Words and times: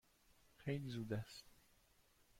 خیلی 0.55 0.89
زود 0.89 1.13
است. 1.13 1.45